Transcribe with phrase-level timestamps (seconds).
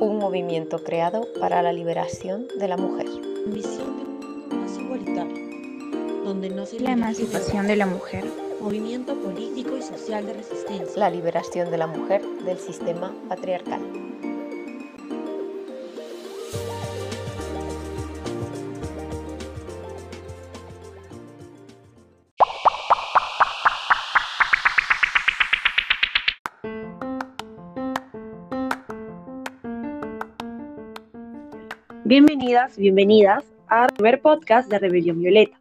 [0.00, 3.06] un movimiento creado para la liberación de la mujer.
[3.46, 8.24] Visión de un mundo más igualitario, donde no se La emancipación de la mujer.
[8.60, 10.98] movimiento político y social de resistencia.
[10.98, 13.80] La liberación de la mujer del sistema patriarcal.
[32.50, 35.56] Bienvenidas, bienvenidas al primer podcast de Rebelión Violeta.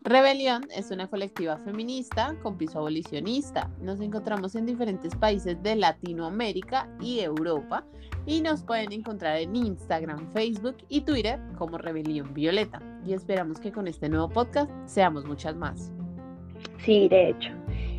[0.00, 3.70] Rebelión es una colectiva feminista con piso abolicionista.
[3.82, 7.84] Nos encontramos en diferentes países de Latinoamérica y Europa
[8.24, 12.80] y nos pueden encontrar en Instagram, Facebook y Twitter como Rebelión Violeta.
[13.04, 15.92] Y esperamos que con este nuevo podcast seamos muchas más.
[16.78, 17.50] Sí, de hecho.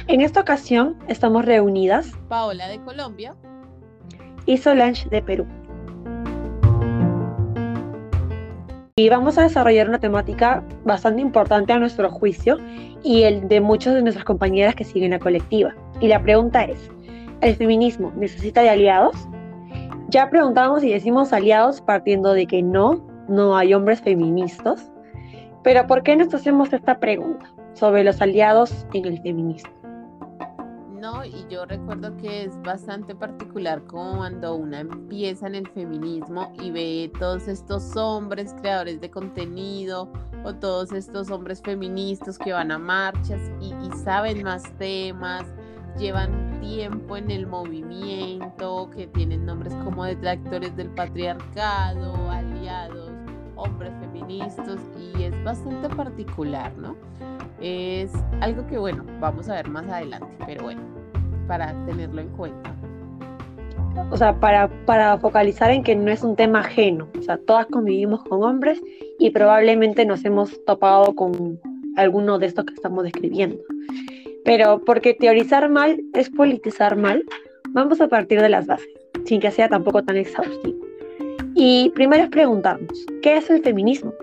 [0.07, 3.35] En esta ocasión estamos reunidas Paola de Colombia,
[4.47, 5.45] y Solange de Perú.
[8.99, 12.57] Y vamos a desarrollar una temática bastante importante a nuestro juicio
[13.03, 15.75] y el de muchas de nuestras compañeras que siguen la colectiva.
[16.01, 16.89] Y la pregunta es,
[17.41, 19.15] ¿el feminismo necesita de aliados?
[20.09, 24.91] Ya preguntamos y decimos aliados partiendo de que no, no hay hombres feministas.
[25.63, 29.76] Pero ¿por qué nos hacemos esta pregunta sobre los aliados en el feminismo?
[30.99, 31.23] ¿No?
[31.23, 37.11] Y yo recuerdo que es bastante particular cuando una empieza en el feminismo y ve
[37.19, 40.11] todos estos hombres creadores de contenido
[40.43, 45.45] o todos estos hombres feministas que van a marchas y, y saben más temas,
[45.97, 53.06] llevan tiempo en el movimiento, que tienen nombres como detractores del patriarcado, aliados,
[53.57, 54.79] hombres feministas
[55.15, 56.95] y es bastante particular, ¿no?
[57.59, 60.81] Es algo que, bueno, vamos a ver más adelante, pero bueno,
[61.47, 62.73] para tenerlo en cuenta.
[64.11, 67.09] O sea, para, para focalizar en que no es un tema ajeno.
[67.17, 68.81] O sea, todas convivimos con hombres
[69.19, 71.59] y probablemente nos hemos topado con
[71.95, 73.57] alguno de estos que estamos describiendo.
[74.45, 77.23] Pero porque teorizar mal es politizar mal,
[77.69, 78.87] vamos a partir de las bases,
[79.25, 80.86] sin que sea tampoco tan exhaustivo.
[81.59, 84.13] Y primero es preguntarnos, ¿qué es el feminismo?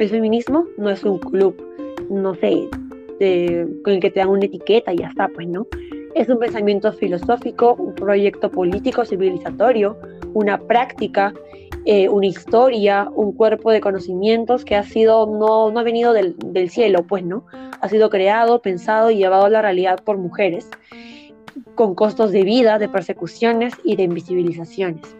[0.00, 1.54] El feminismo no es un club,
[2.10, 2.68] no sé,
[3.84, 5.68] con el que te dan una etiqueta y ya está, pues no.
[6.16, 9.96] Es un pensamiento filosófico, un proyecto político civilizatorio,
[10.34, 11.32] una práctica,
[11.84, 16.70] eh, una historia, un cuerpo de conocimientos que ha sido, no, no ha venido del
[16.70, 17.46] cielo, pues no.
[17.80, 20.68] Ha sido creado, pensado y llevado a la realidad por mujeres,
[21.76, 25.14] con costos de vida, de persecuciones y de invisibilizaciones.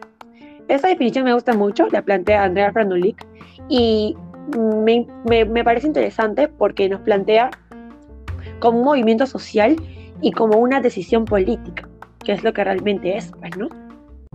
[0.71, 3.27] Esta definición me gusta mucho, la plantea Andrea Franulik,
[3.69, 4.17] y
[4.57, 7.51] me, me, me, parece interesante porque nos plantea
[8.61, 9.75] como un movimiento social
[10.21, 11.89] y como una decisión política,
[12.25, 13.69] que es lo que realmente es, pues, ¿no?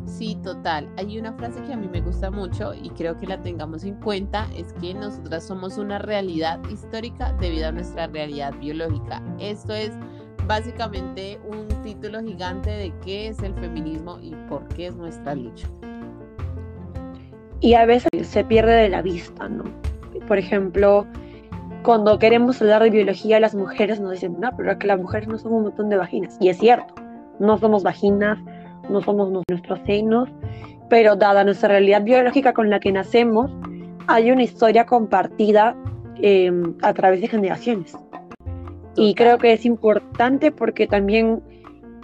[0.07, 0.89] Sí, total.
[0.97, 3.95] Hay una frase que a mí me gusta mucho y creo que la tengamos en
[4.01, 9.23] cuenta, es que nosotras somos una realidad histórica debido a nuestra realidad biológica.
[9.39, 9.91] Esto es
[10.47, 15.69] básicamente un título gigante de qué es el feminismo y por qué es nuestra lucha.
[17.61, 19.63] Y a veces se pierde de la vista, ¿no?
[20.27, 21.05] Por ejemplo,
[21.83, 25.27] cuando queremos hablar de biología, las mujeres nos dicen, no, pero es que las mujeres
[25.27, 26.37] no somos un montón de vaginas.
[26.39, 26.93] Y es cierto,
[27.39, 28.39] no somos vaginas,
[28.89, 30.29] no somos nuestros senos,
[30.89, 33.51] pero dada nuestra realidad biológica con la que nacemos,
[34.07, 35.75] hay una historia compartida
[36.21, 36.51] eh,
[36.81, 37.95] a través de generaciones.
[38.95, 41.41] Y creo que es importante porque también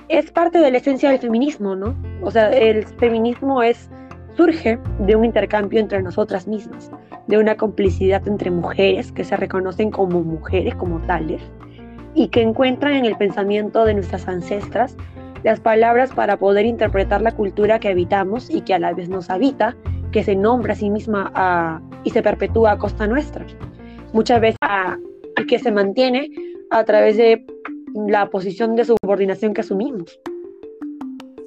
[0.09, 1.95] es parte de la esencia del feminismo, ¿no?
[2.21, 3.89] O sea, el feminismo es
[4.35, 6.91] surge de un intercambio entre nosotras mismas,
[7.27, 11.41] de una complicidad entre mujeres que se reconocen como mujeres, como tales,
[12.13, 14.97] y que encuentran en el pensamiento de nuestras ancestras
[15.43, 19.29] las palabras para poder interpretar la cultura que habitamos y que a la vez nos
[19.29, 19.75] habita,
[20.11, 23.45] que se nombra a sí misma y se perpetúa a costa nuestra.
[24.13, 24.97] Muchas veces a,
[25.47, 26.29] que se mantiene
[26.69, 27.45] a través de
[28.07, 30.19] la posición de subordinación que asumimos.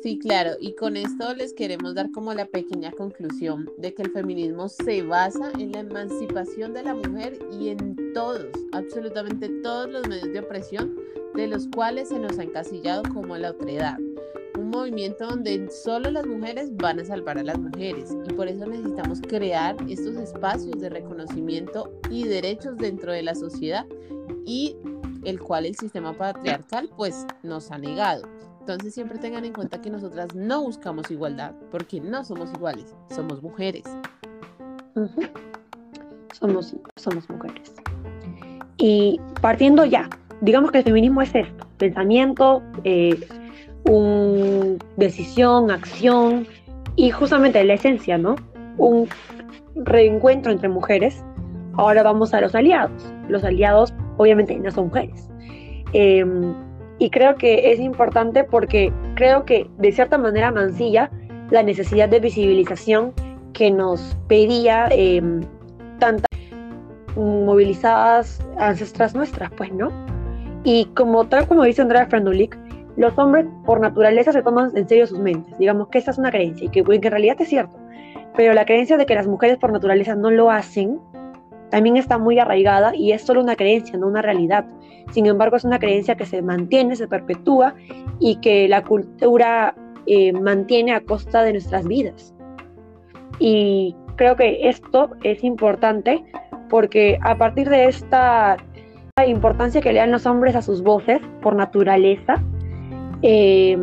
[0.04, 4.11] Sí, claro, y con esto les queremos dar como la pequeña conclusión de que el
[4.11, 10.06] feminismo se basa en la emancipación de la mujer y en todos, absolutamente todos los
[10.06, 10.94] medios de opresión
[11.34, 13.96] de los cuales se nos ha encasillado como la otredad.
[14.58, 18.67] Un movimiento donde solo las mujeres van a salvar a las mujeres y por eso
[18.67, 23.87] necesitamos crear estos espacios de reconocimiento y derechos dentro de la sociedad
[24.44, 24.76] y
[25.25, 28.29] el cual el sistema patriarcal pues nos ha negado.
[28.66, 33.43] Entonces siempre tengan en cuenta que nosotras no buscamos igualdad porque no somos iguales, somos
[33.43, 33.84] mujeres.
[36.32, 37.75] Somos, somos mujeres.
[38.78, 40.08] Y partiendo ya,
[40.40, 43.28] digamos que el feminismo es esto, pensamiento, eh,
[43.84, 46.46] un, decisión, acción,
[46.96, 48.37] Y justamente la esencia, ¿no?
[48.78, 49.10] Un
[49.75, 51.22] reencuentro entre mujeres.
[51.75, 53.12] Ahora vamos a los aliados.
[53.28, 55.28] Los aliados obviamente no son mujeres.
[55.93, 56.55] Em,
[56.99, 61.11] y creo que es importante porque creo que de cierta manera mancilla
[61.50, 63.12] la necesidad de visibilización
[63.52, 65.43] que nos pedía em,
[65.99, 66.26] tantas
[67.17, 69.91] movilizadas ancestras nuestras, pues, ¿no?
[70.64, 72.58] Y como tal como dice Andrea Frandulik,
[72.96, 75.56] los hombres por naturaleza se toman en serio sus mentes.
[75.58, 77.76] Digamos que esa es una creencia y que, que en realidad es cierto.
[78.37, 81.00] Pero la creencia de que las mujeres por naturaleza no lo hacen
[81.70, 84.64] también está muy arraigada y es solo una creencia, no una realidad.
[85.11, 87.75] Sin embargo, es una creencia que se mantiene, se perpetúa
[88.20, 89.75] y que la cultura
[90.06, 92.34] eh, mantiene a costa de nuestras vidas.
[93.38, 96.25] Y creo que esto es importante
[96.69, 98.56] porque a partir de esta
[99.26, 102.43] importancia que le dan los hombres a sus voces por naturaleza,
[103.22, 103.78] eh,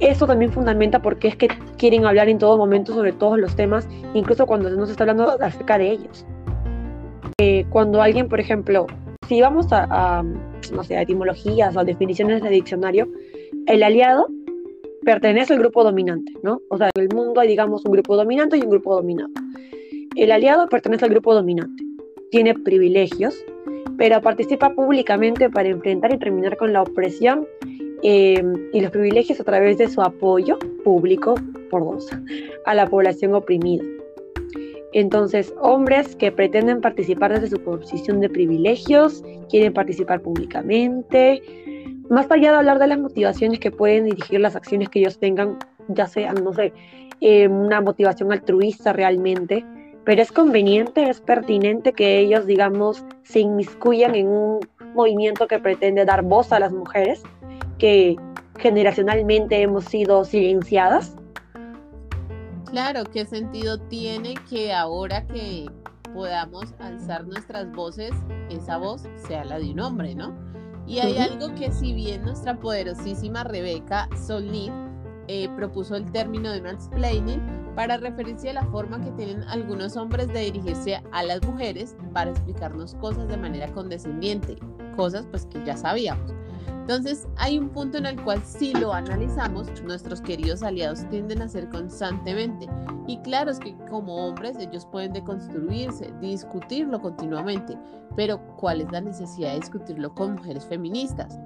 [0.00, 1.48] eso también fundamenta porque es que
[1.78, 5.36] quieren hablar en todo momento sobre todos los temas, incluso cuando no se está hablando
[5.40, 6.26] acerca de ellos.
[7.38, 8.86] Eh, cuando alguien, por ejemplo,
[9.28, 10.24] si vamos a,
[10.72, 13.06] no sé, a etimologías o definiciones de diccionario,
[13.66, 14.26] el aliado
[15.04, 16.62] pertenece al grupo dominante, ¿no?
[16.70, 19.28] O sea, en el mundo hay, digamos, un grupo dominante y un grupo dominado.
[20.14, 21.84] El aliado pertenece al grupo dominante,
[22.30, 23.36] tiene privilegios,
[23.98, 27.46] pero participa públicamente para enfrentar y terminar con la opresión
[28.02, 28.42] eh,
[28.72, 31.34] y los privilegios a través de su apoyo público
[31.70, 32.08] por dos
[32.64, 33.84] a la población oprimida.
[34.96, 41.42] Entonces, hombres que pretenden participar desde su posición de privilegios, quieren participar públicamente,
[42.08, 45.58] más allá de hablar de las motivaciones que pueden dirigir las acciones que ellos tengan,
[45.88, 46.72] ya sean, no sé,
[47.20, 49.66] eh, una motivación altruista realmente,
[50.04, 54.60] pero es conveniente, es pertinente que ellos, digamos, se inmiscuyan en un
[54.94, 57.22] movimiento que pretende dar voz a las mujeres,
[57.76, 58.16] que
[58.56, 61.14] generacionalmente hemos sido silenciadas
[62.70, 65.66] Claro, ¿qué sentido tiene que ahora que
[66.12, 68.12] podamos alzar nuestras voces,
[68.50, 70.34] esa voz sea la de un hombre, ¿no?
[70.86, 74.72] Y hay algo que si bien nuestra poderosísima Rebeca Solnit
[75.28, 77.40] eh, propuso el término de mansplaining
[77.74, 82.30] para referirse a la forma que tienen algunos hombres de dirigirse a las mujeres para
[82.30, 84.56] explicarnos cosas de manera condescendiente,
[84.96, 86.32] cosas pues que ya sabíamos.
[86.66, 91.46] Entonces, hay un punto en el cual si lo analizamos, nuestros queridos aliados tienden a
[91.46, 92.68] hacer constantemente.
[93.08, 97.76] Y claro, es que como hombres ellos pueden deconstruirse, discutirlo continuamente,
[98.14, 101.38] pero ¿cuál es la necesidad de discutirlo con mujeres feministas?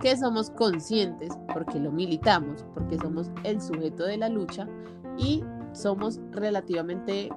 [0.00, 4.66] Que somos conscientes, porque lo militamos, porque somos el sujeto de la lucha
[5.16, 7.30] y somos relativamente,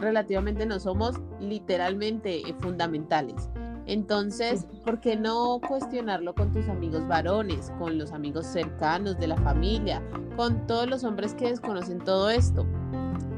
[0.00, 3.48] relativamente no somos literalmente eh, fundamentales.
[3.86, 9.36] Entonces, ¿por qué no cuestionarlo con tus amigos varones, con los amigos cercanos de la
[9.36, 10.02] familia,
[10.36, 12.64] con todos los hombres que desconocen todo esto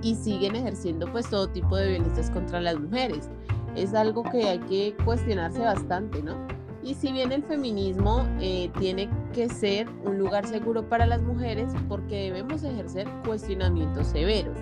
[0.03, 3.31] y siguen ejerciendo pues todo tipo de violencias contra las mujeres?
[3.75, 6.35] Es algo que hay que cuestionarse bastante, ¿no?
[6.83, 11.73] Y si bien el feminismo eh, tiene que ser un lugar seguro para las mujeres,
[11.89, 14.59] porque debemos ejercer cuestionamientos severos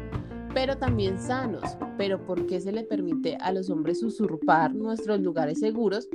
[0.54, 1.62] pero también sanos.
[1.96, 6.08] Pero ¿por qué se le permite a los hombres usurpar nuestros lugares seguros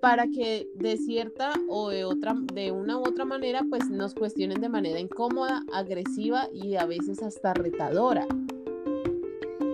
[0.00, 4.60] para que de cierta o de otra, de una u otra manera, pues nos cuestionen
[4.60, 8.26] de manera incómoda, agresiva y a veces hasta retadora?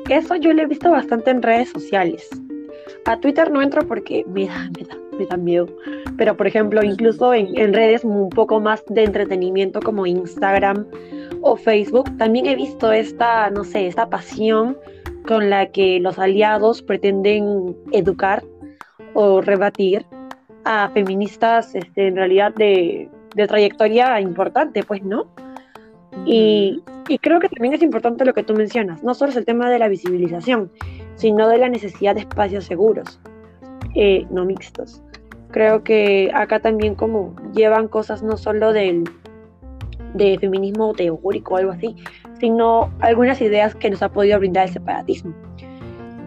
[0.08, 2.28] Eso yo lo he visto bastante en redes sociales.
[3.06, 5.66] A Twitter no entro porque me da, me da, me da miedo.
[6.16, 10.86] Pero por ejemplo, incluso en, en redes un poco más de entretenimiento como Instagram,
[11.42, 14.76] o Facebook, también he visto esta, no sé, esta pasión
[15.26, 18.42] con la que los aliados pretenden educar
[19.14, 20.04] o rebatir
[20.64, 23.08] a feministas este, en realidad de,
[23.48, 25.26] trayectoria importante, pues, ¿no?
[26.24, 26.82] Y,
[27.20, 29.78] creo que también es importante lo que tú mencionas, no solo es el tema de
[29.78, 30.72] la visibilización,
[31.14, 33.20] sino de la necesidad de espacios seguros,
[33.96, 35.02] eh, no mixtos.
[35.50, 39.04] Creo que acá también como llevan cosas no solo del,
[40.14, 41.96] de feminismo teórico o algo así,
[42.38, 45.34] sino algunas ideas que nos ha podido brindar el separatismo.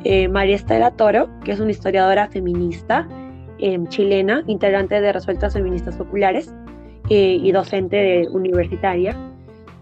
[0.04, 3.08] Eh, María Estela Toro, que es una historiadora feminista
[3.60, 6.54] em, chilena, integrante de Resueltas Feministas Populares
[7.10, 9.16] eh, y docente universitaria,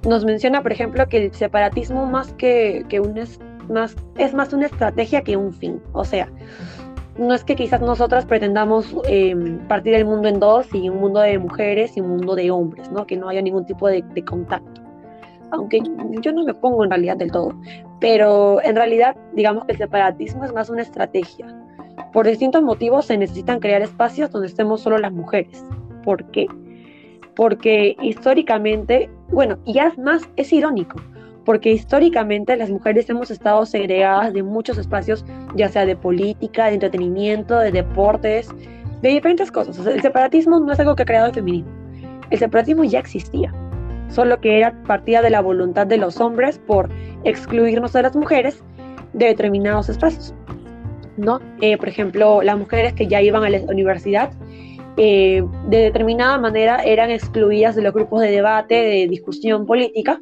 [0.05, 3.39] nos menciona, por ejemplo, que el separatismo más que, que un es,
[3.69, 5.81] más, es más una estrategia que un fin.
[5.93, 6.29] O sea,
[7.17, 11.19] no es que quizás nosotras pretendamos em, partir el mundo en dos y un mundo
[11.19, 13.05] de mujeres y un mundo de hombres, ¿no?
[13.07, 14.81] que no haya ningún tipo de, contacto.
[15.51, 15.81] Aunque
[16.21, 17.53] yo no me pongo en realidad del todo,
[17.99, 21.47] pero en realidad digamos que el separatismo es más una estrategia.
[22.13, 25.63] Por distintos motivos se necesitan crear espacios donde estemos solo las mujeres.
[26.03, 26.47] ¿Por qué?
[27.35, 30.99] Porque históricamente, bueno, y es más, es irónico,
[31.47, 35.23] porque históricamente las mujeres hemos estado segregadas de muchos espacios,
[35.55, 38.49] ya sea de política, de entretenimiento, de deportes,
[39.01, 39.77] de diferentes cosas.
[39.87, 41.71] el separatismo no es algo que ha creado el feminismo.
[42.31, 43.53] El separatismo ya existía,
[44.09, 46.89] solo que era partida de la voluntad de los hombres por
[47.23, 48.61] excluirnos a las mujeres
[49.13, 50.33] de determinados espacios.
[51.15, 51.39] ¿no?
[51.61, 54.31] Eh, por ejemplo, las mujeres que ya iban a la universidad,
[54.97, 60.19] eh, de determinada manera eran excluidas de los grupos de debate, de discusión política,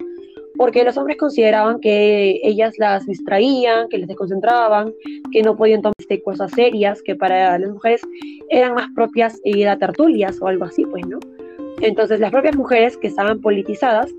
[0.58, 4.94] porque los hombres consideraban que ellas las distraían, que les desconcentraban,
[5.32, 8.02] que no podían tomar este, cosas serias, que para las mujeres
[8.50, 11.20] eran más propias ir a tertulias o algo así, pues, ¿no?
[11.82, 14.10] Entonces, las propias mujeres que estaban politizadas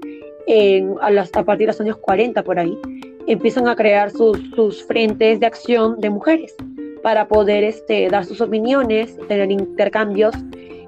[1.01, 2.79] a, partir de los años 40 por ahí,
[3.27, 6.55] empiezan a crear sus, sus frentes de acción de mujeres
[7.03, 10.35] para poder este, dar sus opiniones, tener intercambios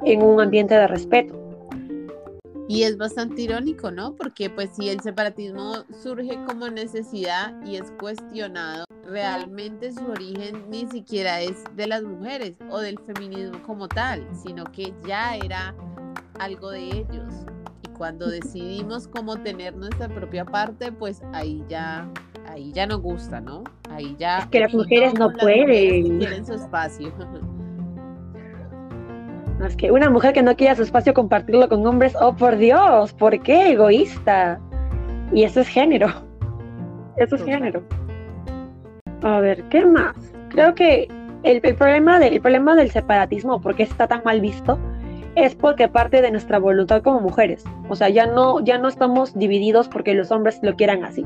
[0.04, 1.47] en un ambiente de respeto.
[2.68, 4.14] Y es bastante irónico, ¿no?
[4.14, 10.86] Porque pues si el separatismo surge como necesidad y es cuestionado, realmente su origen ni
[10.86, 15.74] siquiera es de las mujeres o del feminismo como tal, sino que ya era
[16.38, 17.32] algo de ellos.
[17.82, 22.06] Y cuando decidimos cómo tener nuestra propia parte, pues ahí ya
[22.48, 23.64] ahí ya no gusta, ¿no?
[23.90, 26.18] Ahí ya es que las mujeres no, pueden.
[26.18, 27.12] Tienen su espacio.
[29.66, 33.12] Es que una mujer que no quiere su espacio compartirlo con hombres, oh por Dios,
[33.14, 33.72] ¿por qué?
[33.72, 34.60] Egoísta.
[35.32, 36.08] Y eso es género.
[37.16, 37.82] Eso es género.
[39.22, 40.14] A ver, ¿qué más?
[40.50, 41.08] Creo que
[41.42, 44.78] el, problema el problema del separatismo, ¿por qué está tan mal visto?
[45.34, 47.64] Es porque parte de nuestra voluntad como mujeres.
[47.88, 51.24] O sea, ya no, ya no estamos divididos porque los hombres lo quieran así,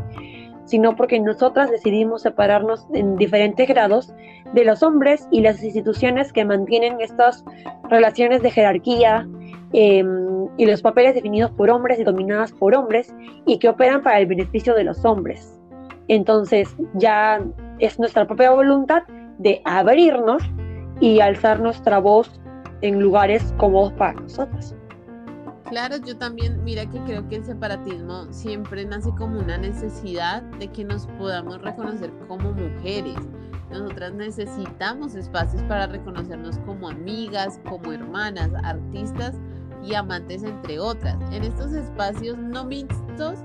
[0.65, 4.15] sino porque nosotras decidimos separarnos en diferentes grados
[4.53, 7.45] de los hombres y las instituciones que mantienen estas
[7.89, 9.29] relaciones de jerarquía
[9.73, 13.15] em, y los papeles definidos por hombres y dominadas por hombres
[13.47, 15.59] y que operan para el beneficio de los hombres.
[16.09, 17.41] Entonces ya
[17.79, 19.03] es nuestra propia voluntad
[19.39, 20.43] de abrirnos
[21.01, 22.41] y alzar nuestra voz
[22.83, 24.77] en lugares cómodos para nosotros.
[25.73, 30.69] Claro, yo también, mira que creo que el separatismo siempre nace como una necesidad de
[30.69, 33.17] que nos podamos reconocer como mujeres.
[33.71, 39.35] Nosotras necesitamos espacios para reconocernos como amigas, como hermanas, artistas
[39.83, 41.17] y amantes, entre otras.
[41.33, 43.39] En estos espacios no mixtos,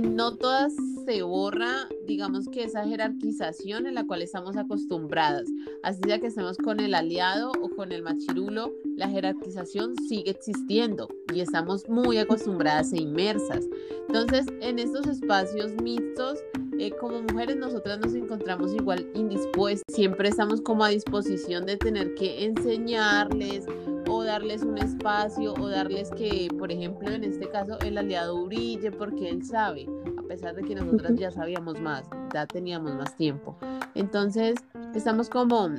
[0.00, 0.72] no todas
[1.06, 5.46] se borra, digamos que esa jerarquización en la cual estamos acostumbradas.
[5.84, 11.08] Así sea que estemos con el aliado o con el machirulo, la jerarquización sigue existiendo
[11.32, 13.68] y estamos muy acostumbradas e inmersas.
[14.08, 16.40] Entonces, en estos espacios mixtos,
[16.78, 22.14] eh, como mujeres nosotras nos encontramos igual indispuestas, siempre estamos como a disposición de tener
[22.14, 23.64] que enseñarles
[24.08, 28.90] o darles un espacio o darles que, por ejemplo, en este caso, el aliado brille
[28.90, 29.86] porque él sabe,
[30.26, 33.56] pesar de que nosotras ya sabíamos más, ya teníamos más tiempo.
[33.94, 34.56] Entonces,
[34.94, 35.70] estamos como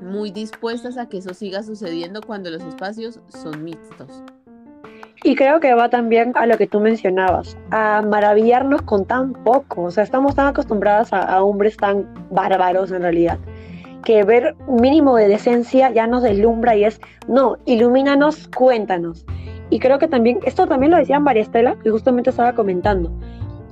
[0.00, 4.22] muy dispuestas a que eso siga sucediendo cuando los espacios son mixtos.
[5.24, 9.84] Y creo que va también a lo que tú mencionabas, a maravillarnos con tan poco.
[9.84, 13.38] O sea, estamos tan acostumbradas a, hombres tan bárbaros en realidad,
[14.04, 19.26] que ver mínimo de decencia ya nos deslumbra y es, no, ilumínanos, cuéntanos.
[19.70, 23.12] Y creo que también, esto también lo decía María Estela, que justamente estaba comentando,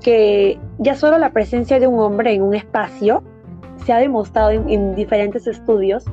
[0.02, 3.22] que ya solo la presencia de un hombre en un espacio
[3.84, 6.04] se ha demostrado en, diferentes estudios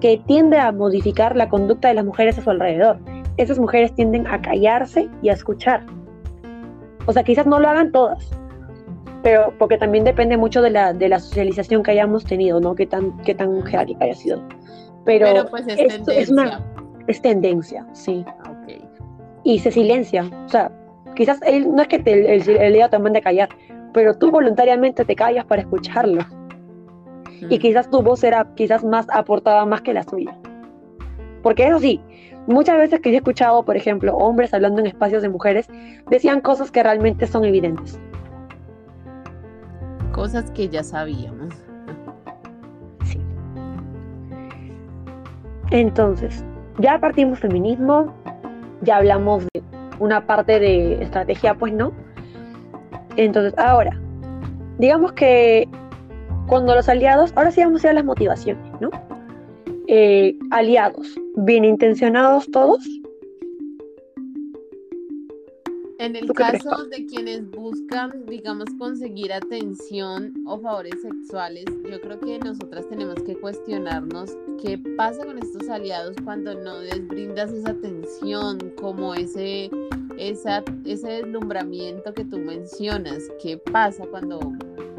[0.00, 2.98] que tiende a modificar la conducta de las mujeres a su alrededor.
[3.36, 5.84] Esas mujeres tienden a callarse y a escuchar.
[7.06, 8.30] O sea, quizás no lo hagan todas,
[9.22, 12.74] pero porque también depende mucho de la, de la socialización que hayamos tenido, ¿no?
[12.74, 14.42] Qué tan, qué tan jerárquica haya sido.
[15.04, 16.20] Pero, pues es, tendencia.
[16.20, 16.64] es, una,
[17.06, 18.24] es tendencia, sí.
[18.62, 18.84] Okay.
[19.44, 20.24] Y se silencia.
[20.46, 20.70] O sea,
[21.14, 23.48] quizás él, no es que te, el, el, te mande a callar,
[23.92, 26.24] pero tú voluntariamente te callas para escucharlo
[27.48, 30.36] y quizás tu voz era quizás más aportada más que la suya.
[31.42, 32.00] Porque eso sí,
[32.46, 35.68] muchas veces que yo he escuchado, por ejemplo, hombres hablando en espacios de mujeres,
[36.10, 37.98] decían cosas que realmente son evidentes.
[40.12, 41.54] Cosas que ya sabíamos.
[43.04, 43.20] Sí.
[45.70, 46.44] Entonces,
[46.78, 48.12] ya partimos feminismo,
[48.82, 49.49] ya hablamos
[50.00, 51.92] una parte de estrategia, pues no.
[53.16, 53.98] Entonces, ahora,
[54.78, 55.68] digamos que
[56.48, 58.90] cuando los aliados, ahora sí vamos a ir a las motivaciones, ¿no?
[59.86, 62.84] Eh, aliados, bien intencionados todos.
[66.00, 72.38] En el caso de quienes buscan, digamos, conseguir atención o favores sexuales, yo creo que
[72.38, 78.58] nosotras tenemos que cuestionarnos qué pasa con estos aliados cuando no les brindas esa atención,
[78.80, 79.68] como ese,
[80.16, 83.22] esa, ese deslumbramiento que tú mencionas.
[83.42, 84.40] ¿Qué pasa cuando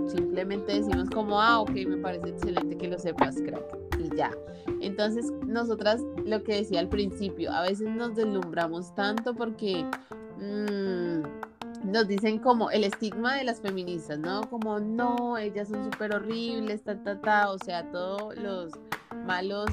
[0.07, 4.29] simplemente decimos como, ah, ok, me parece excelente que lo sepas, crack, y ya.
[4.81, 9.83] Entonces, nosotras, lo que decía al principio, a veces nos deslumbramos tanto porque
[10.41, 11.23] mmm,
[11.91, 14.41] nos dicen como el estigma de las feministas, ¿no?
[14.49, 18.71] Como, no, ellas son súper horribles, ta, ta, ta, o sea, todos los
[19.25, 19.69] malos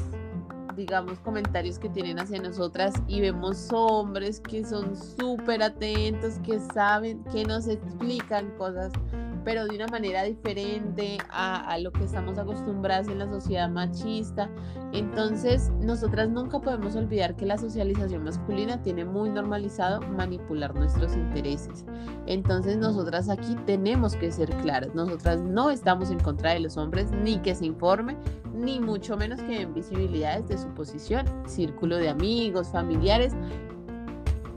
[0.79, 7.23] digamos, comentarios que tienen hacia nosotras y vemos hombres que son súper atentos, que saben,
[7.33, 8.93] que nos explican cosas
[9.45, 14.50] pero de una manera diferente a, lo que estamos acostumbrados en la sociedad machista.
[14.92, 21.85] Entonces, nosotras nunca podemos olvidar que la socialización masculina tiene muy normalizado manipular nuestros intereses.
[22.26, 24.95] Entonces, nosotras aquí tenemos que ser claras.
[24.95, 28.16] Nosotras no estamos en contra de los hombres, ni que se informe,
[28.54, 33.35] ni mucho menos que den visibilidades de su posición, círculo de amigos, familiares,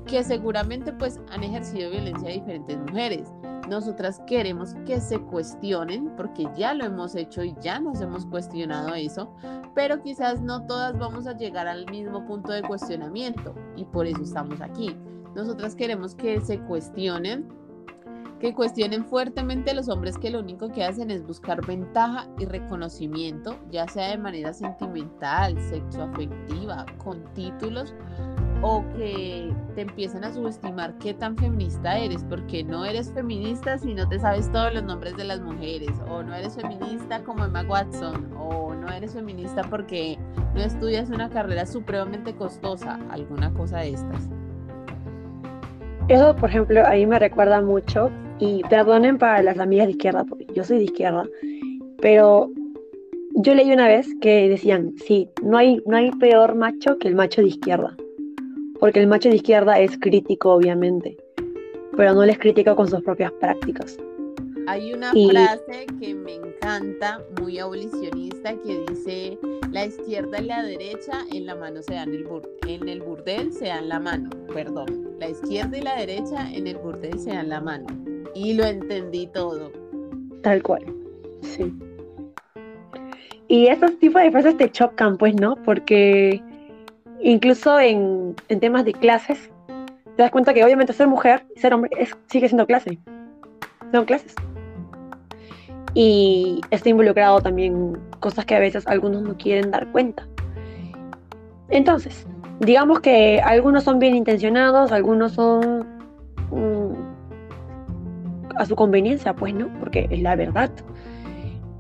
[0.06, 3.32] que seguramente pues han ejercido violencia a diferentes mujeres
[3.72, 8.94] nosotras queremos que se cuestionen, porque ya lo hemos hecho y ya nos hemos cuestionado
[8.96, 9.34] eso,
[9.74, 14.22] pero quizás no todas vamos a llegar al mismo punto de cuestionamiento y por eso
[14.24, 14.98] estamos aquí.
[15.36, 17.48] Nosotras queremos que se cuestionen,
[18.42, 23.58] que cuestionen fuertemente los hombres que lo único que hacen es buscar ventaja y reconocimiento,
[23.72, 27.96] ya sea de manera sentimental, sexoafectiva, con títulos
[28.62, 33.94] o que te empiezan a subestimar qué tan feminista eres, porque no eres feminista si
[33.94, 37.64] no te sabes todos los nombres de las mujeres, o no eres feminista como Emma
[37.64, 40.18] Watson, o no eres feminista porque
[40.54, 44.30] no estudias una carrera supremamente costosa, alguna cosa de estas.
[46.08, 50.48] Eso, por ejemplo, ahí me recuerda mucho, y perdonen para las amigas de izquierda, porque
[50.54, 51.26] yo soy de izquierda,
[52.00, 52.52] pero
[53.36, 57.16] yo leí una vez que decían, sí, no hay, no hay peor macho que el
[57.16, 57.96] macho de izquierda
[58.82, 61.16] porque el macho de izquierda es crítico, obviamente,
[61.96, 63.96] pero no les critica con sus propias prácticas.
[64.68, 69.38] Hay una frase que me encanta, muy abolicionista, que dice,
[69.72, 72.26] la izquierda y la derecha en la mano se dan el
[72.68, 76.78] en el burdel se dan la mano, perdón, la izquierda y la derecha en el
[76.78, 77.86] burdel se dan la mano.
[78.34, 79.72] Y lo entendí todo.
[80.42, 80.84] Tal cual,
[81.42, 81.72] sí.
[83.48, 85.56] Y esos tipos de frases te chocan, pues, ¿no?
[85.64, 86.42] Porque
[87.22, 89.50] incluso en, temas de clases,
[90.16, 91.92] te das cuenta que obviamente ser mujer y ser hombre
[92.28, 93.00] sigue siendo clase.
[93.92, 94.36] Son clases.
[95.94, 100.28] Y está involucrado también cosas que a veces algunos no quieren dar cuenta.
[101.70, 102.26] Entonces,
[102.60, 105.86] digamos que algunos son bien intencionados, algunos son
[106.52, 106.94] mm,
[108.58, 110.72] a su conveniencia, pues no, porque es la verdad.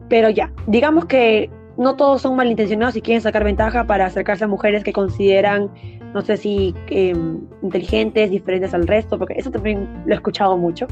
[0.09, 1.49] Pero ya, digamos que
[1.81, 5.71] no todos son malintencionados y quieren sacar ventaja para acercarse a mujeres que consideran,
[6.13, 10.85] no sé si em, inteligentes, diferentes al resto, porque eso también lo he escuchado mucho.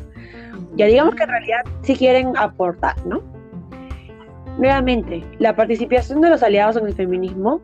[0.78, 3.21] Ya digamos que en realidad sí quieren aportar, ¿no?
[4.58, 7.62] Nuevamente, la participación de los aliados en el feminismo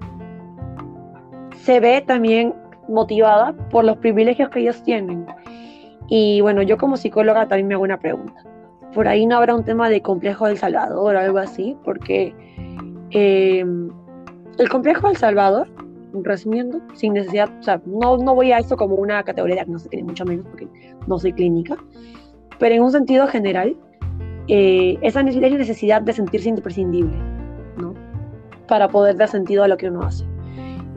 [1.64, 2.54] se ve también
[2.88, 5.26] motivada por los privilegios que ellos tienen.
[6.10, 8.44] Y bueno, yo como psicóloga también me hago una pregunta.
[8.94, 12.36] Por ahí no habrá un tema de complejo del Salvador o algo así, porque
[13.18, 13.90] Em,
[14.58, 15.70] el complejo del Salvador,
[16.24, 20.04] resumiendo, sin necesidad, o sea, no, no voy a esto como una categoría diagnóstica, ni
[20.04, 20.68] mucho menos porque
[21.08, 21.78] no soy clínica,
[22.60, 23.74] pero en un sentido general,
[24.50, 27.16] eh, esa necesidad es necesidad de sentirse imprescindible,
[27.78, 27.94] ¿no?
[28.68, 30.26] Para poder dar sentido a lo que uno hace.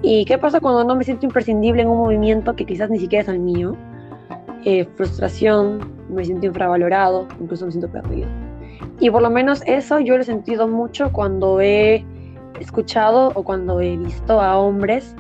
[0.03, 3.23] ¿Y qué pasa cuando no me siento imprescindible en un movimiento que quizás ni siquiera
[3.23, 3.77] es el mío?
[4.65, 5.79] Eh, frustración,
[6.09, 8.29] me siento infravalorado, incluso me siento perdido.
[9.01, 12.05] Y por lo menos eso yo lo he sentido mucho cuando he
[12.61, 15.15] escuchado o cuando he visto a hombres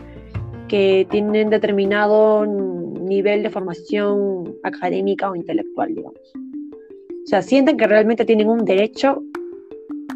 [0.69, 6.21] que tienen determinado nivel de formación académica o intelectual, digamos.
[6.35, 9.23] O sea, sienten que realmente tienen un derecho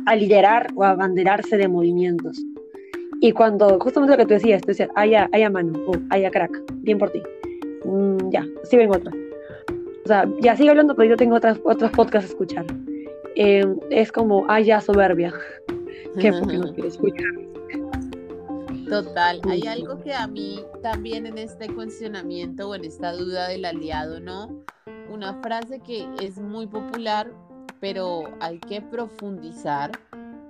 [0.06, 2.42] a liderar o a abanderarse de movimientos.
[3.20, 6.60] Y cuando, justamente lo que tú decías, tú decías, haya, haya mano, o haya crack,
[6.78, 7.22] bien por ti.
[7.84, 9.12] Mm, ya, sí vengo otra.
[10.04, 12.66] O sea, ya sigue hablando, pero yo tengo otras, otros podcasts a escuchar.
[13.34, 15.32] Em, es como, ah, ya soberbia,
[16.20, 17.42] que porque no quiero escuchar.
[18.88, 23.64] Total, hay algo que a mí también en este cuestionamiento o en esta duda del
[23.64, 24.50] aliado, ¿no?
[25.10, 27.32] Una frase que es muy popular,
[27.80, 29.92] pero hay que profundizar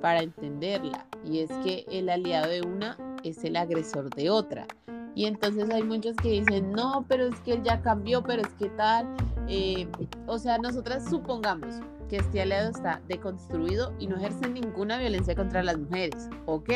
[0.01, 4.67] para entenderla, y es que el aliado de una es el agresor de otra.
[5.15, 8.53] Y entonces hay muchos que dicen, no, pero es que él ya cambió, pero es
[8.55, 9.07] que tal,
[9.47, 9.87] eh,
[10.27, 11.81] o sea, nosotras supongamos
[12.13, 16.69] que este aliado está deconstruido y no ejerce ninguna violencia contra las mujeres, ok,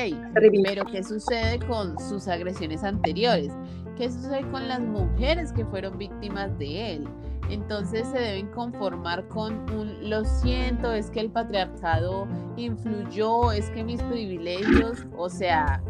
[0.65, 3.53] pero ¿qué sucede con sus agresiones anteriores?
[3.99, 7.09] ¿Qué sucede con las mujeres que fueron víctimas de él?
[7.51, 13.85] Entonces se deben conformar con un, lo siento, es que el patriarcado influyó, es que
[13.85, 15.83] mis privilegios, o sea,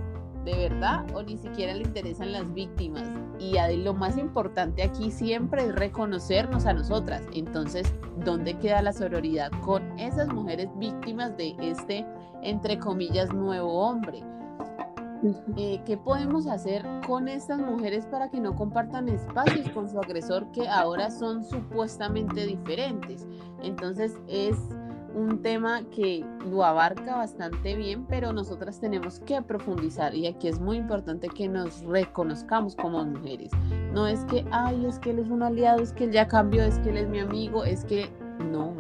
[0.47, 3.03] de verdad o ni siquiera le interesan las víctimas.
[3.39, 7.23] Y lo más importante aquí siempre es reconocernos a nosotras.
[7.35, 7.93] Entonces,
[8.25, 12.07] ¿dónde queda la sororidad con esas mujeres víctimas de este,
[12.43, 14.23] entre comillas, nuevo hombre?
[15.57, 20.53] Eh, ¿Qué podemos hacer con estas mujeres para que no compartan espacios con su agresor
[20.53, 23.27] que ahora son supuestamente diferentes?
[23.63, 24.57] Entonces es
[25.17, 30.61] un tema que lo abarca bastante bien, pero nosotras tenemos que profundizar y aquí es
[30.61, 33.51] muy importante que nos reconozcamos como mujeres.
[33.95, 36.63] No es que, ay, es que él es un aliado, es que él ya cambió,
[36.63, 38.11] es que él es mi amigo, es que
[38.51, 38.77] no.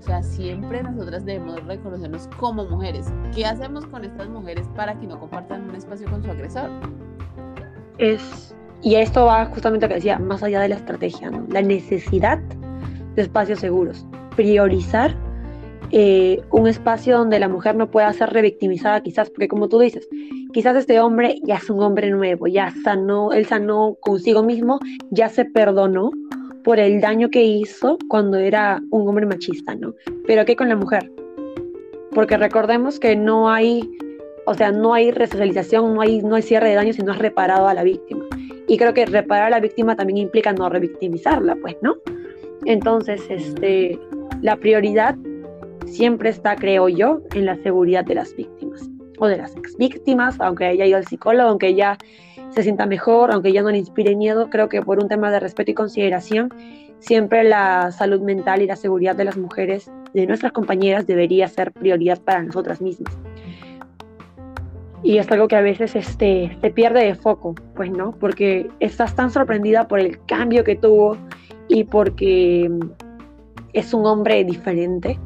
[0.00, 3.06] O sea, siempre nosotras debemos reconocernos como mujeres.
[3.32, 6.68] ¿Qué hacemos con estas mujeres para que no compartan un espacio con su agresor?
[7.98, 11.46] Es, y esto va justamente a lo que decía, más allá de la estrategia, ¿no?
[11.48, 12.38] La necesidad
[13.14, 14.04] de espacios seguros.
[14.34, 15.14] Priorizar
[15.92, 20.08] eh, un espacio donde la mujer no pueda ser revictimizada quizás, porque como tú dices,
[20.52, 24.78] quizás este hombre ya es un hombre nuevo, ya sanó, él sanó consigo mismo,
[25.10, 26.10] ya se perdonó
[26.62, 29.94] por el daño que hizo cuando era un hombre machista, ¿no?
[30.26, 31.10] Pero ¿qué con la mujer?
[32.12, 33.88] Porque recordemos que no hay,
[34.46, 37.18] o sea, no hay resocialización, no hay, no hay cierre de daño si no es
[37.18, 38.24] reparado a la víctima.
[38.68, 41.96] Y creo que reparar a la víctima también implica no revictimizarla, pues, ¿no?
[42.64, 43.98] Entonces, este,
[44.42, 45.16] la prioridad
[45.90, 50.40] siempre está, creo yo, en la seguridad de las víctimas o de las ex víctimas,
[50.40, 51.98] aunque haya ido al psicólogo, aunque ella
[52.50, 55.40] se sienta mejor, aunque ya no le inspire miedo, creo que por un tema de
[55.40, 56.52] respeto y consideración,
[56.98, 61.72] siempre la salud mental y la seguridad de las mujeres, de nuestras compañeras, debería ser
[61.72, 63.16] prioridad para nosotras mismas.
[65.02, 69.14] Y es algo que a veces este, se pierde de foco, pues no, porque estás
[69.14, 71.16] tan sorprendida por el cambio que tuvo
[71.68, 72.70] y porque
[73.72, 75.18] es un hombre diferente,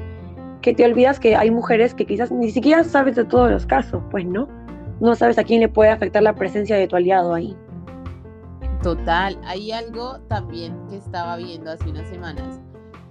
[0.65, 4.03] que te olvidas que hay mujeres que quizás ni siquiera sabes de todos los casos,
[4.11, 4.49] pues no.
[4.99, 7.55] No sabes a quién le puede afectar la presencia de tu aliado ahí.
[8.83, 12.61] Total, hay algo también que estaba viendo hace unas semanas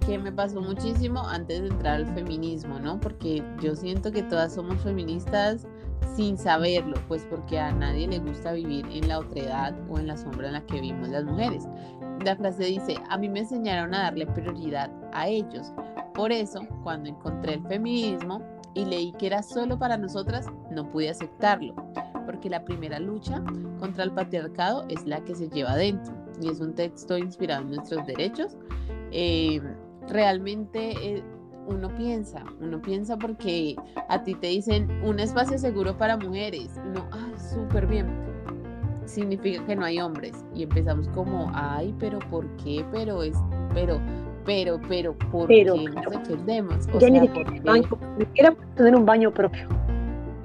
[0.04, 2.98] que me pasó muchísimo antes de entrar al feminismo, ¿no?
[2.98, 5.64] Porque yo siento que todas somos feministas
[6.16, 10.16] sin saberlo, pues porque a nadie le gusta vivir en la otredad o en la
[10.16, 11.68] sombra en la que vivimos las mujeres.
[12.24, 15.72] La frase dice, a mí me enseñaron a darle prioridad a ellos,
[16.14, 18.40] por eso, cuando encontré el feminismo
[18.74, 21.74] y leí que era solo para nosotras, no pude aceptarlo,
[22.26, 23.42] porque la primera lucha
[23.78, 27.70] contra el patriarcado es la que se lleva adentro y es un texto inspirado en
[27.70, 28.56] nuestros derechos.
[29.10, 29.60] Eh,
[30.08, 31.24] realmente eh,
[31.66, 33.76] uno piensa, uno piensa porque
[34.08, 38.06] a ti te dicen un espacio seguro para mujeres, no, ay, súper bien,
[39.06, 42.84] significa que no hay hombres y empezamos como, ay, pero ¿por qué?
[42.92, 43.36] Pero es,
[43.72, 44.00] pero
[44.44, 46.88] pero, pero, ¿por qué nos defendemos?
[46.92, 49.68] O ya ni siquiera tener un baño propio.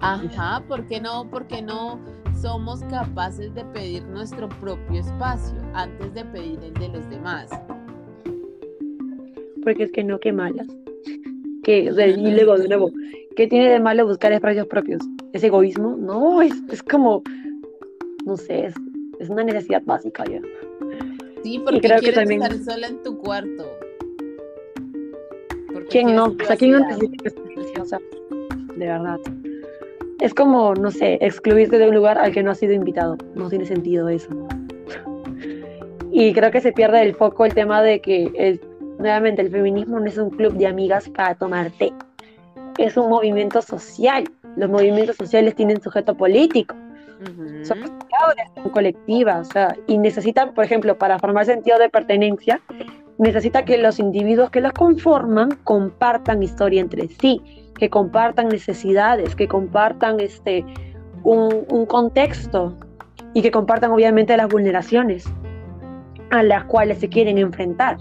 [0.02, 1.28] Ajá, ¿por qué no?
[1.30, 2.00] Porque no
[2.42, 7.50] somos capaces de pedir nuestro propio espacio antes de pedir el de los demás.
[9.64, 10.68] Porque es que no, qué malas.
[11.64, 12.92] Que, y luego, de nuevo,
[13.36, 15.02] ¿qué tiene de malo buscar espacios propios?
[15.34, 15.98] ¿Es egoísmo?
[15.98, 17.24] No, es, es como,
[18.26, 18.76] no sé, es,
[19.20, 20.40] es una necesidad básica ya.
[21.44, 22.42] Sí, porque creo quieres que también...
[22.42, 23.79] estar sola en tu cuarto.
[25.89, 26.25] ¿Quién no?
[26.25, 27.32] O sea, ¿quién no necesita
[28.75, 29.19] de verdad.
[30.19, 33.17] Es como, no sé, excluirte de un lugar al que no has sido invitado.
[33.36, 34.30] No tiene sentido eso.
[36.12, 38.60] Y creo que se pierde el foco el tema de que,
[38.97, 41.93] nuevamente, el feminismo no es un club de amigas para tomar té.
[42.78, 44.25] Es un movimiento social.
[44.56, 46.75] Los movimientos sociales tienen sujeto político.
[47.63, 47.80] Son
[48.56, 52.62] son colectivas, o sea, y necesitan, por ejemplo, para formar sentido de pertenencia,
[53.20, 57.42] necesita que los individuos que los conforman compartan historia entre sí,
[57.78, 60.66] que compartan necesidades, que compartan este,
[61.24, 62.78] un, contexto
[63.34, 65.26] y que compartan obviamente las vulneraciones
[66.32, 67.98] a las cuales se quieren enfrentar.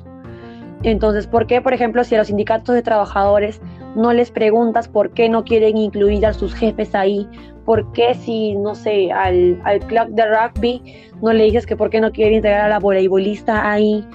[0.84, 3.60] Entonces, ¿por qué, por ejemplo, si a los sindicatos de trabajadores
[3.96, 7.28] no les preguntas por qué no quieren incluir a sus jefes ahí?
[7.64, 11.90] ¿Por qué si, no sé, al, al club de rugby no le dices que por
[11.90, 14.06] qué no quiere integrar a la voleibolista ahí?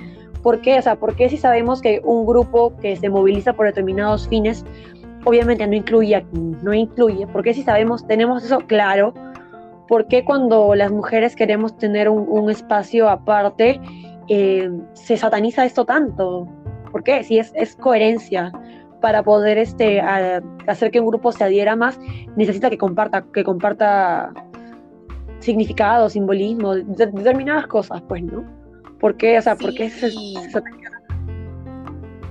[0.43, 0.77] ¿Por qué?
[0.77, 4.65] O sea, ¿por qué si sabemos que un grupo que se moviliza por determinados fines,
[5.23, 6.25] obviamente no incluye,
[6.62, 7.25] no incluye?
[7.27, 9.13] ¿Por qué si sabemos, tenemos eso claro?
[9.88, 13.79] ¿Por qué cuando las mujeres queremos tener un, espacio aparte
[14.27, 16.47] eh, se sataniza esto tanto?
[16.91, 17.23] ¿Por qué?
[17.23, 18.51] Si es, es coherencia
[18.99, 21.99] para poder este, hacer que un grupo se adhiera más,
[22.36, 24.32] necesita que comparta, que comparta
[25.39, 28.62] significado, simbolismo, determinadas cosas, pues, ¿no?
[29.04, 29.38] ¿Por qué?
[29.38, 30.13] O sea, ¿por qué se,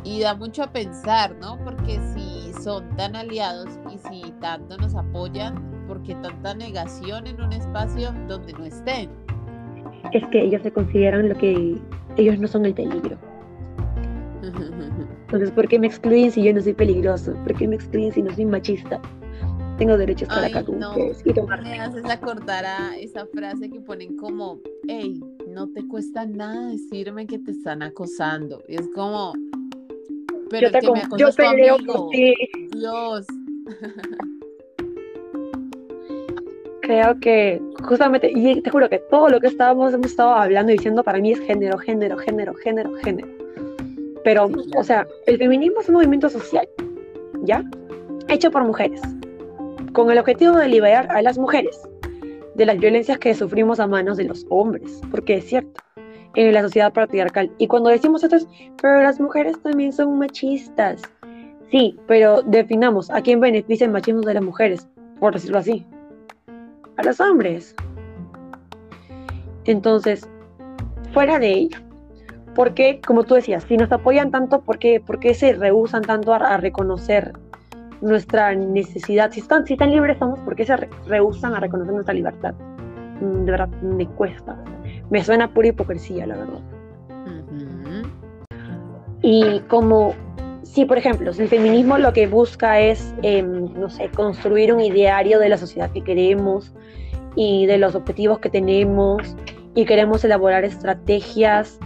[0.05, 1.63] Y da mucho a pensar, ¿no?
[1.63, 5.55] Porque si son tan aliados y si tanto nos apoyan,
[5.87, 9.11] ¿por qué tanta negación en un espacio donde no estén?
[10.13, 11.79] Es que ellos se consideran lo que
[12.17, 13.19] ellos no son el peligro.
[15.25, 17.35] Entonces, ¿por qué me excluyen si yo no soy peligroso?
[17.43, 18.99] ¿Por qué me excluyen si no soy machista?
[19.77, 21.63] Tengo derechos para acá no, y tomar.
[21.63, 24.59] Me haces acordar a esa frase que ponen como,
[24.89, 25.21] hey,
[25.53, 28.62] no te cuesta nada decirme que te están acosando.
[28.69, 29.35] Es como,
[30.49, 31.77] pero yo, te, que me yo peleo.
[32.73, 33.27] Dios.
[36.83, 40.77] Creo que justamente, y te juro que todo lo que estábamos, hemos estado hablando y
[40.77, 43.29] diciendo para mí es género, género, género, género, género.
[44.25, 46.69] Pero, o sea, el feminismo es un movimiento social,
[47.43, 47.62] ¿ya?
[48.29, 49.01] Hecho por mujeres,
[49.93, 51.81] con el objetivo de liberar a las mujeres
[52.55, 55.81] de las violencias que sufrimos a manos de los hombres, porque es cierto,
[56.35, 57.51] en la sociedad patriarcal.
[57.59, 58.49] Y cuando decimos esto es,
[58.81, 61.03] pero las mujeres también son machistas.
[61.71, 64.88] Sí, pero definamos a quién beneficia el machismo de las mujeres,
[65.19, 65.87] por decirlo así.
[66.97, 67.75] A los hombres.
[69.65, 70.29] Entonces,
[71.12, 71.79] fuera de ello,
[72.55, 75.01] porque, como tú decías, si nos apoyan tanto, ¿por qué,
[75.35, 77.33] se rehusan tanto a, reconocer
[78.03, 79.31] nuestra necesidad?
[79.33, 82.55] Si están, si tan libres somos, ¿por qué se rehusan a reconocer nuestra libertad?
[83.21, 84.62] Mm, de verdad, me cuesta.
[85.11, 86.61] Me suena pura hipocresía, la verdad.
[89.23, 90.15] Y como,
[90.62, 94.81] si por ejemplo, si el feminismo lo que busca es, em, no sé, construir un
[94.81, 96.75] ideario de la sociedad que queremos
[97.37, 99.37] y de los objetivos que tenemos
[99.77, 101.79] y queremos elaborar estrategias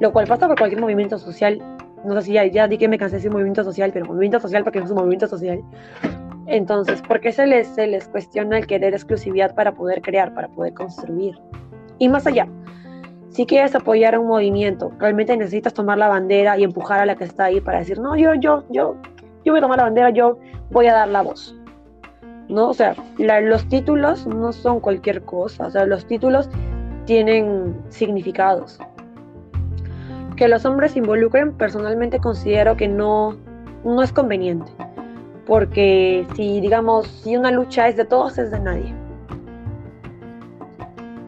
[0.00, 1.60] lo cual pasa por cualquier movimiento social.
[2.04, 4.38] No sé si ya, ya di que me cansé de decir movimiento social, pero movimiento
[4.40, 5.62] social porque no es un movimiento social.
[6.46, 10.48] Entonces, ¿por qué se les, se les cuestiona el querer exclusividad para poder crear, para
[10.48, 11.38] poder construir?
[11.98, 12.46] Y más allá,
[13.30, 17.24] si quieres apoyar un movimiento, realmente necesitas tomar la bandera y empujar a la que
[17.24, 18.96] está ahí para decir, no, yo, yo, yo,
[19.44, 20.38] yo voy a tomar la bandera, yo
[20.70, 21.56] voy a dar la voz.
[22.48, 22.68] ¿No?
[22.68, 26.50] O sea, los títulos no son cualquier cosa, o sea, los títulos
[27.06, 28.78] tienen significados
[30.36, 33.36] que los hombres se involucren, personalmente considero que no,
[33.84, 34.72] no es conveniente.
[35.46, 38.94] Porque si, digamos, si una lucha es de todos, es de nadie.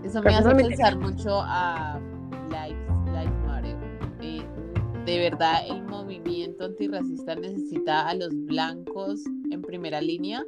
[0.04, 2.00] Eso me hace pensar mucho a
[2.48, 3.76] Life, Matter.
[4.22, 4.42] Eh,
[5.04, 10.44] de verdad, el movimiento antirracista necesita a los blancos en primera línea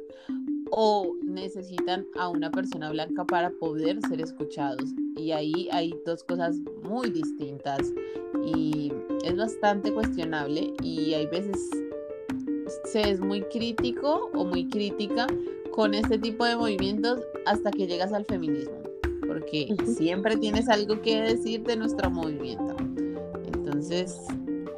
[0.71, 4.89] o necesitan a una persona blanca para poder ser escuchados.
[5.17, 7.93] Y ahí hay dos cosas muy distintas
[8.45, 8.91] y
[9.23, 11.57] es bastante cuestionable y hay veces
[12.85, 15.27] se es muy crítico o muy crítica
[15.71, 18.81] con este tipo de movimientos hasta que llegas al feminismo,
[19.27, 22.75] porque siempre tienes algo que decir de nuestro movimiento.
[23.53, 24.19] Entonces,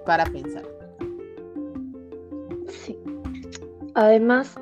[0.05, 0.63] para pensar.
[2.67, 2.97] Sí.
[3.93, 4.55] Además,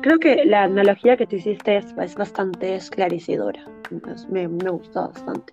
[0.00, 3.64] creo que la analogía que tú hiciste es, bastante esclarecedora.
[4.28, 5.52] me, me gustó bastante.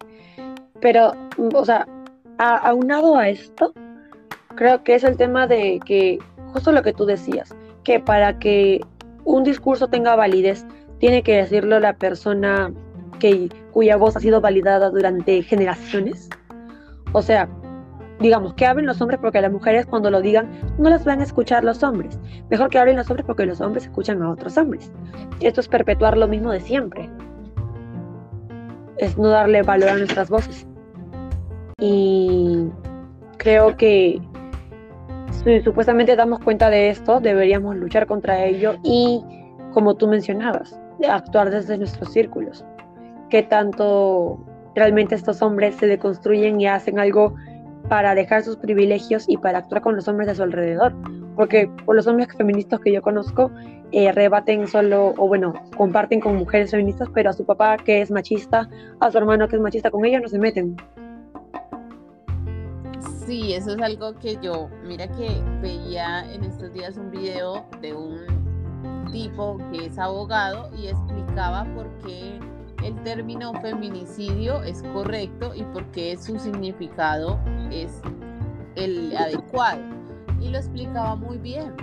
[0.80, 1.14] Pero,
[1.54, 1.88] o sea,
[2.38, 3.74] aunado a esto,
[4.56, 6.20] creo que es el tema de que,
[6.54, 8.82] justo lo que tú decías, que para que
[9.24, 10.66] un discurso tenga validez,
[11.00, 12.72] tiene que decirlo la persona
[13.20, 16.30] que, cuya voz ha sido validada durante generaciones.
[17.14, 17.48] O sea,
[18.19, 21.23] digamos, que hablen los hombres porque las mujeres cuando lo digan no las van a
[21.23, 22.19] escuchar los hombres.
[22.49, 24.91] Mejor que hablen los hombres porque los hombres escuchan a otros hombres.
[25.39, 27.10] Esto es perpetuar lo mismo de siempre.
[28.97, 30.67] Es no darle valor a nuestras voces.
[31.80, 32.69] Y
[33.38, 34.19] creo que
[35.32, 39.23] si supuestamente damos cuenta de esto, deberíamos luchar contra ello y,
[39.71, 42.65] como tú mencionabas, actuar desde nuestros círculos.
[43.30, 44.39] Que tanto
[44.73, 47.36] realmente estos hombres se deconstruyen y hacen algo
[47.89, 50.93] para dejar sus privilegios y para actuar con los hombres de su alrededor.
[51.36, 53.52] Porque por los hombres feministas que yo conozco,
[53.91, 58.12] eh, rebaten solo, o bueno, comparten con mujeres feministas, pero a su papá que es
[58.12, 58.69] machista,
[59.00, 60.76] a su hermano que es machista, con ella no se meten.
[63.26, 65.30] Sí, eso es algo que yo, mira que
[65.62, 71.88] veía en estos días un video de un tipo que es abogado y explicaba por
[72.06, 72.39] qué
[72.84, 77.39] el término feminicidio es correcto y por qué su significado
[77.71, 78.01] es
[78.75, 79.82] el adecuado.
[80.41, 81.73] Y lo explicaba muy bien.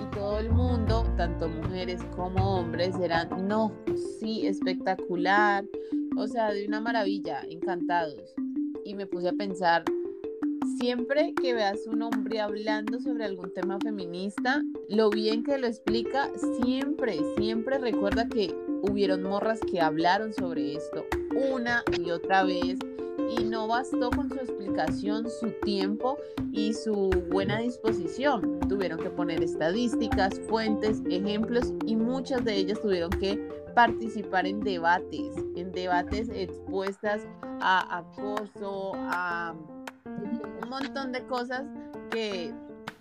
[0.00, 3.72] Y todo el mundo, tanto mujeres como hombres, eran, no,
[4.20, 5.64] sí, espectacular,
[6.16, 8.34] o sea, de una maravilla, encantados
[8.86, 9.82] y me puse a pensar,
[10.78, 16.30] siempre que veas un hombre hablando sobre algún tema feminista, lo bien que lo explica,
[16.62, 21.04] siempre, siempre recuerda que hubieron morras que hablaron sobre esto
[21.52, 22.78] una y otra vez
[23.38, 26.18] y no bastó con su explicación, su tiempo
[26.52, 28.60] y su buena disposición.
[28.68, 33.36] Tuvieron que poner estadísticas, fuentes, ejemplos y muchas de ellas tuvieron que
[33.74, 37.26] participar en debates, en debates expuestas
[37.60, 39.54] a acoso, a
[40.62, 41.64] un montón de cosas
[42.10, 42.54] que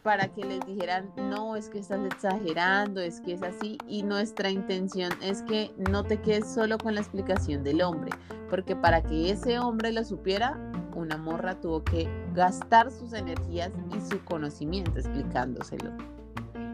[0.05, 4.51] para que les dijeran, no, es que estás exagerando, es que es así, y nuestra
[4.51, 8.11] intención es que no te quedes solo con la explicación del hombre,
[8.47, 10.59] porque para que ese hombre lo supiera,
[10.93, 15.89] una morra tuvo que gastar sus energías y su conocimiento explicándoselo.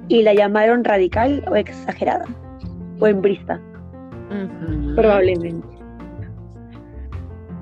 [0.09, 2.25] Y la llamaron radical o exagerada,
[2.99, 3.61] o hembrista,
[4.93, 5.69] probablemente.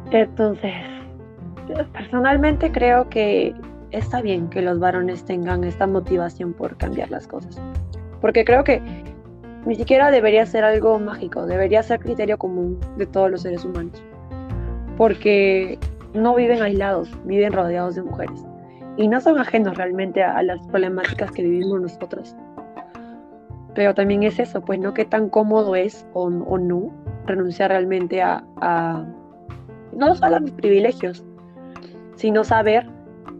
[0.09, 0.73] Entonces,
[1.93, 3.53] personalmente creo que
[3.91, 7.59] está bien que los varones tengan esta motivación por cambiar las cosas.
[8.21, 8.81] Porque creo que
[9.65, 14.03] ni siquiera debería ser algo mágico, debería ser criterio común de todos los seres humanos.
[14.97, 15.77] Porque
[16.13, 18.45] no viven aislados, viven rodeados de mujeres.
[18.97, 22.35] Y no son ajenos realmente a, las problemáticas que vivimos nosotros.
[23.75, 26.91] Pero también es eso, pues no qué tan cómodo es o, no
[27.25, 29.05] renunciar realmente a, a
[29.93, 31.23] no solo a mis privilegios,
[32.15, 32.89] sino saber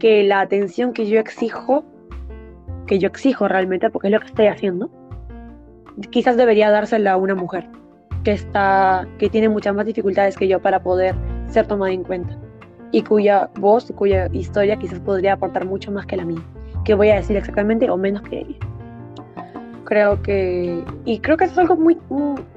[0.00, 1.84] que la atención que yo exijo,
[2.88, 4.90] que yo exijo realmente, porque es lo que estoy haciendo,
[6.10, 7.68] quizás debería dársela a una mujer
[8.24, 11.14] que está, que tiene muchas más dificultades que yo para poder
[11.48, 12.36] ser tomada en cuenta
[12.90, 16.42] y cuya voz, cuya historia quizás podría aportar mucho más que la mía,
[16.84, 18.56] que voy a decir exactamente o menos que ella.
[19.84, 21.98] Creo que, y creo que es algo muy,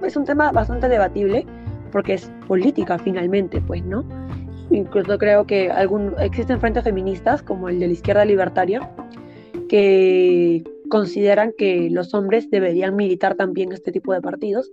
[0.03, 1.45] es un tema bastante debatible,
[1.91, 4.03] porque es política finalmente, pues, ¿no?
[4.69, 8.89] Incluso creo que algún, existen frentes feministas, como el de la izquierda libertaria,
[9.69, 14.71] que consideran que los hombres deberían militar también este tipo de partidos,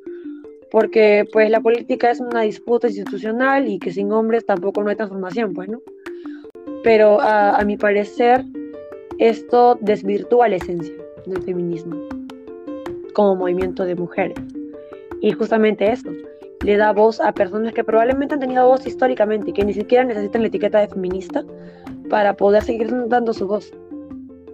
[0.70, 4.96] porque pues la política es una disputa institucional y que sin hombres tampoco no hay
[4.96, 5.70] transformación, pues.
[6.85, 8.44] Pero a, a mi parecer,
[9.18, 10.94] esto desvirtúa la esencia
[11.26, 11.96] del feminismo
[13.12, 14.38] como movimiento de mujeres.
[15.20, 16.11] Y justamente eso,
[16.62, 20.05] le da voz a personas que probablemente han tenido voz históricamente y que ni siquiera
[20.05, 21.44] necesitan la etiqueta de feminista
[22.09, 23.73] para poder seguir dando su voz.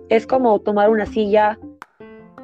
[0.09, 1.59] Es como tomar una silla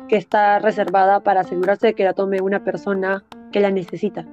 [0.08, 4.26] que está reservada para asegurarse de que la tome una persona que la necesita.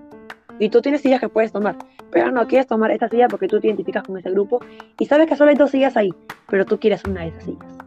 [0.58, 1.78] Y tú tienes sillas que puedes tomar,
[2.12, 4.60] pero no quieres tomar esta silla porque tú te identificas con ese grupo
[4.98, 6.12] y sabes que solo hay dos sillas ahí,
[6.50, 7.78] pero tú quieres una de esas sillas.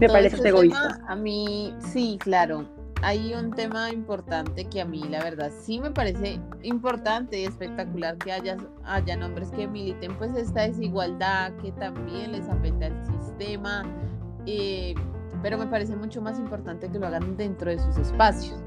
[0.00, 0.98] Me parece egoísta.
[1.06, 5.90] A mí, sí, claro hay un tema importante que a mí la verdad sí me
[5.90, 12.32] parece importante y espectacular que haya, hayan hombres que militen pues esta desigualdad que también
[12.32, 13.84] les afecta al sistema,
[14.44, 14.94] eh,
[15.42, 18.58] pero me parece mucho más importante que lo hagan dentro de sus espacios,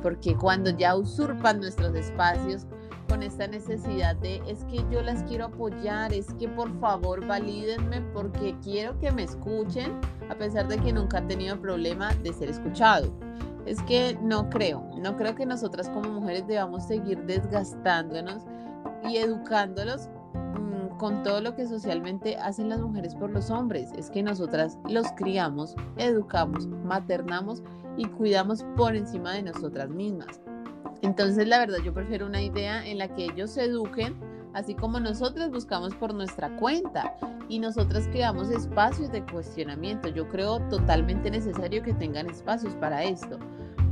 [0.00, 2.66] porque cuando ya usurpan nuestros espacios
[3.08, 8.00] con esta necesidad de es que yo las quiero apoyar, es que por favor valídenme
[8.14, 9.92] porque quiero que me escuchen,
[10.30, 13.12] a pesar de que nunca han tenido problema de ser escuchado
[13.66, 18.44] es que no creo, no creo que nosotras como mujeres debamos seguir desgastándonos
[19.08, 23.90] y educándolos mm, con todo lo que socialmente hacen las mujeres por los hombres.
[23.96, 27.62] Es que nosotras los criamos, educamos, maternamos
[27.96, 30.40] y cuidamos por encima de nosotras mismas.
[31.02, 34.16] Entonces, la verdad, yo prefiero una idea en la que ellos se eduquen,
[34.54, 37.14] así como nosotras buscamos por nuestra cuenta
[37.48, 40.08] y nosotras creamos espacios de cuestionamiento.
[40.08, 43.38] Yo creo totalmente necesario que tengan espacios para esto,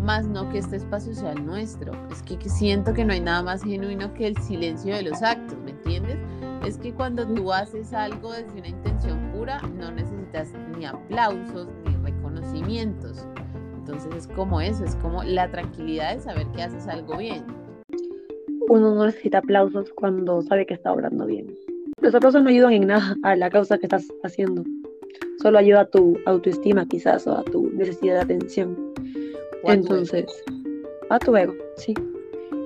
[0.01, 1.92] más no que este espacio sea el nuestro.
[2.11, 5.59] Es que siento que no hay nada más genuino que el silencio de los actos,
[5.64, 6.18] ¿me entiendes?
[6.64, 11.96] Es que cuando tú haces algo desde una intención pura, no necesitas ni aplausos ni
[11.96, 13.27] reconocimientos.
[13.77, 17.60] Entonces es como eso, es como la tranquilidad de saber que haces algo bien.
[18.70, 21.52] Uno no necesita aplausos cuando sabe que está obrando bien.
[22.00, 24.62] Los aplausos no ayudan en nada a la causa que estás haciendo.
[25.42, 28.78] Solo ayuda a tu autoestima quizás o a tu necesidad de atención.
[29.64, 30.26] Entonces,
[31.09, 31.94] a tu ego, sí.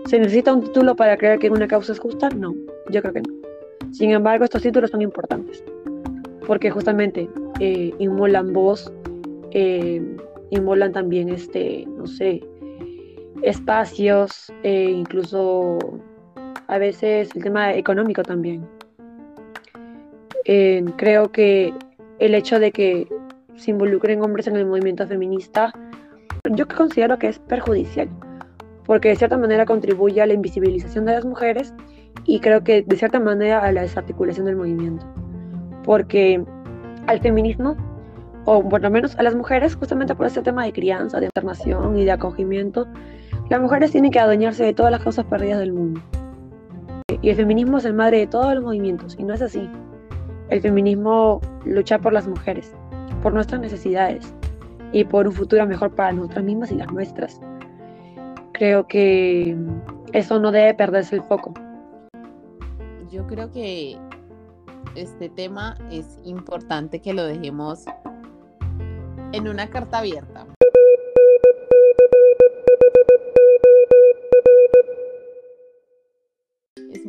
[0.05, 2.29] ¿Se necesita un título para creer que una causa es justa?
[2.29, 2.55] No,
[2.91, 3.35] yo creo que no.
[3.91, 5.65] Sin embargo, estos títulos son importantes
[6.47, 7.31] porque justamente
[7.61, 8.93] eh, inmolan voz,
[9.53, 10.03] eh,
[10.51, 12.43] inmolan también, este, no sé,
[13.45, 15.79] espacios, e incluso
[16.67, 18.67] a veces el tema económico también
[20.97, 21.73] creo que
[22.19, 23.09] el hecho de que
[23.57, 25.73] se involucren hombres en el movimiento feminista,
[26.51, 28.09] yo considero que es perjudicial,
[28.85, 31.73] porque de cierta manera contribuye a la invisibilización de las mujeres
[32.27, 35.07] y creo que de cierta manera a la desarticulación del movimiento.
[35.85, 36.43] Porque
[37.07, 37.77] al feminismo,
[38.45, 41.99] o por lo menos a las mujeres, justamente por este tema de crianza, de internación
[41.99, 42.87] y de acogimiento,
[43.51, 46.01] las mujeres tienen que adueñarse de todas las causas perdidas del mundo.
[47.21, 49.69] Y el feminismo es el madre de todos los movimientos, y no es así.
[50.49, 52.75] El feminismo lucha por las mujeres,
[53.23, 54.35] por nuestras necesidades
[54.93, 57.41] y por un futuro mejor para nosotras mismas y las nuestras.
[58.53, 59.57] Creo que
[60.13, 61.53] eso no debe perderse el foco.
[63.11, 63.99] Yo creo que
[64.95, 67.85] este tema es importante que lo dejemos
[69.33, 70.47] en una carta abierta.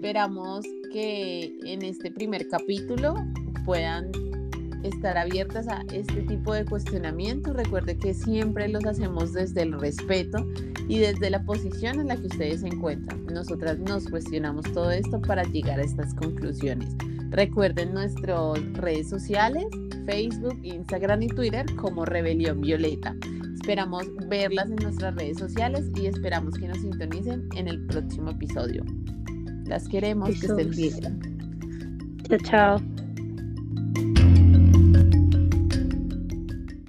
[0.05, 3.15] Esperamos que en este primer capítulo
[3.65, 4.11] puedan
[4.83, 7.55] estar abiertas a este tipo de cuestionamientos.
[7.55, 10.45] Recuerde que siempre los hacemos desde el respeto
[10.87, 13.25] y desde la posición en la que ustedes se encuentran.
[13.25, 16.95] Nosotras nos cuestionamos todo esto para llegar a estas conclusiones.
[17.31, 19.65] Recuerden nuestras redes sociales,
[20.05, 23.15] Facebook, Instagram y Twitter como Rebelión Violeta.
[23.55, 28.83] Esperamos verlas en nuestras redes sociales y esperamos que nos sintonicen en el próximo episodio.
[29.66, 32.20] Las queremos, que estén bien.
[32.28, 33.04] Chao, chao.